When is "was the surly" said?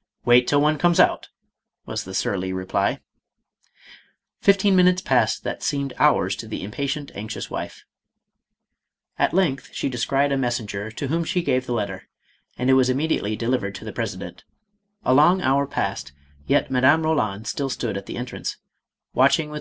1.86-2.52